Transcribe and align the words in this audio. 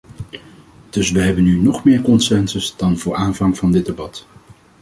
Dus 0.89 1.11
we 1.11 1.21
hebben 1.21 1.43
nu 1.43 1.57
nog 1.61 1.83
meer 1.83 2.01
consensus 2.01 2.75
dan 2.75 2.97
voor 2.97 3.15
aanvang 3.15 3.57
van 3.57 3.71
dit 3.71 3.85
debat. 3.85 4.27